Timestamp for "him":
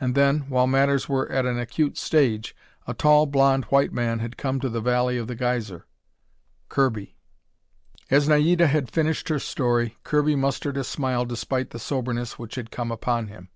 13.28-13.50